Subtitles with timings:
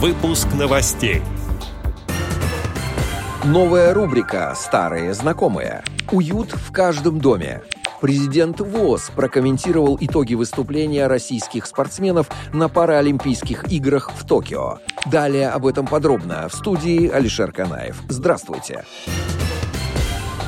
[0.00, 1.22] Выпуск новостей.
[3.42, 5.82] Новая рубрика «Старые знакомые».
[6.12, 7.62] Уют в каждом доме.
[8.00, 14.78] Президент ВОЗ прокомментировал итоги выступления российских спортсменов на Паралимпийских играх в Токио.
[15.06, 18.00] Далее об этом подробно в студии Алишер Канаев.
[18.08, 18.84] Здравствуйте.
[19.02, 19.37] Здравствуйте.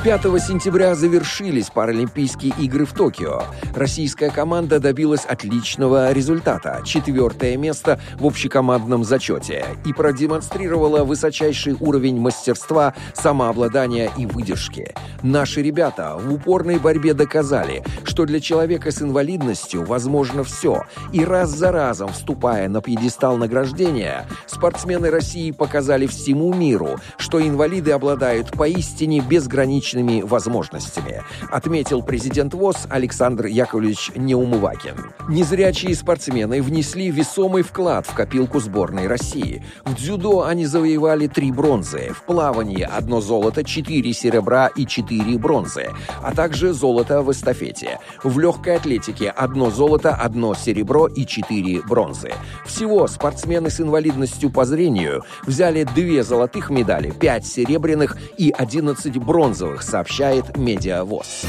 [0.03, 3.43] 5 сентября завершились Паралимпийские игры в Токио.
[3.75, 12.95] Российская команда добилась отличного результата– четвертое место в общекомандном зачете и продемонстрировала высочайший уровень мастерства,
[13.13, 14.95] самообладания и выдержки.
[15.21, 20.83] Наши ребята в упорной борьбе доказали, что для человека с инвалидностью возможно все.
[21.13, 27.91] И раз за разом, вступая на пьедестал награждения, спортсмены России показали всему миру, что инвалиды
[27.91, 35.11] обладают поистине безграничным личными возможностями, отметил президент ВОЗ Александр Яковлевич Неумывакин.
[35.27, 39.63] Незрячие спортсмены внесли весомый вклад в копилку сборной России.
[39.85, 45.89] В дзюдо они завоевали три бронзы, в плавании одно золото, четыре серебра и четыре бронзы,
[46.23, 47.99] а также золото в эстафете.
[48.23, 52.31] В легкой атлетике одно золото, одно серебро и четыре бронзы.
[52.65, 59.80] Всего спортсмены с инвалидностью по зрению взяли две золотых медали, пять серебряных и одиннадцать бронзовых
[59.81, 61.45] сообщает Медиавоз.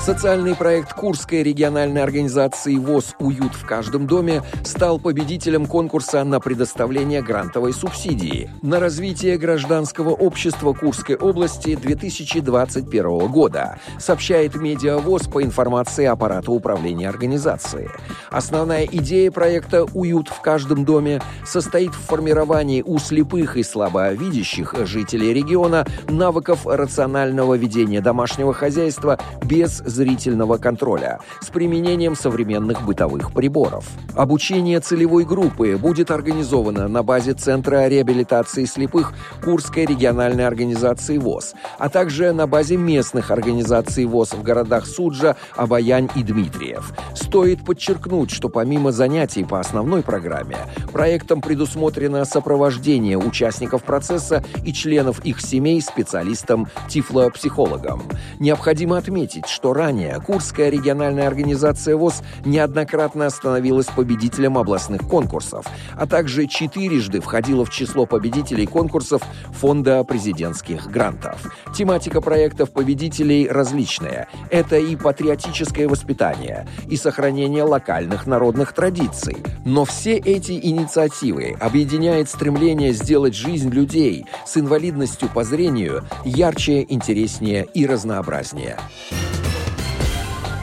[0.00, 7.20] Социальный проект Курской региональной организации ВОЗ «Уют в каждом доме» стал победителем конкурса на предоставление
[7.20, 16.52] грантовой субсидии на развитие гражданского общества Курской области 2021 года, сообщает Медиавоз по информации аппарата
[16.52, 17.90] управления организации.
[18.30, 25.34] Основная идея проекта «Уют в каждом доме» состоит в формировании у слепых и слабовидящих жителей
[25.34, 33.86] региона навыков рационального ведения домашнего хозяйства без зрительного контроля с применением современных бытовых приборов.
[34.14, 41.88] Обучение целевой группы будет организовано на базе Центра реабилитации слепых Курской региональной организации ВОЗ, а
[41.88, 46.92] также на базе местных организаций ВОЗ в городах Суджа, Обаянь и Дмитриев.
[47.14, 50.58] Стоит подчеркнуть, что помимо занятий по основной программе,
[50.92, 58.02] проектом предусмотрено сопровождение участников процесса и членов их семей специалистам-тифлопсихологам.
[58.38, 65.66] Необходимо отметить, что ранее Курская региональная организация ВОЗ неоднократно становилась победителем областных конкурсов,
[65.96, 69.22] а также четырежды входила в число победителей конкурсов
[69.60, 71.46] Фонда президентских грантов.
[71.74, 74.28] Тематика проектов победителей различная.
[74.50, 79.36] Это и патриотическое воспитание, и сохранение локальных народных традиций.
[79.64, 87.64] Но все эти инициативы объединяет стремление сделать жизнь людей с инвалидностью по зрению ярче, интереснее
[87.74, 88.76] и разнообразнее.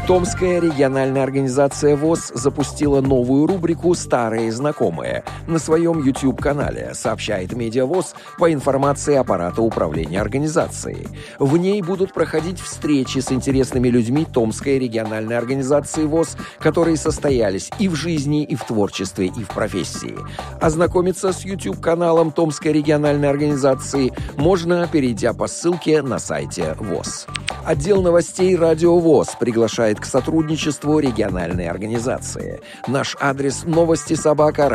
[0.08, 8.54] Томская региональная организация ВОЗ запустила новую рубрику «Старые знакомые» на своем YouTube-канале, сообщает Медиавоз по
[8.54, 11.08] информации аппарата управления организацией.
[11.40, 17.88] В ней будут проходить встречи с интересными людьми Томской региональной организации ВОЗ, которые состоялись и
[17.88, 20.16] в жизни, и в творчестве, и в профессии.
[20.62, 27.26] Ознакомиться с YouTube-каналом Томской региональной организации можно, перейдя по ссылке на сайте ВОЗ.
[27.66, 32.61] Отдел новостей «Радио ВОЗ» приглашает к сотрудничеству региональной организации.
[32.88, 34.69] Наш адрес новости собака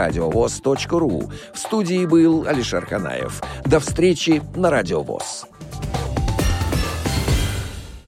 [0.99, 1.31] ру.
[1.55, 3.43] В студии был Алишер Канаев.
[3.65, 5.47] До встречи на «Радио ВОЗ».